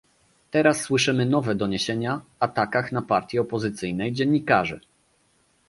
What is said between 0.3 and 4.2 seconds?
Teraz słyszymy nowe doniesienia atakach na partie opozycyjne i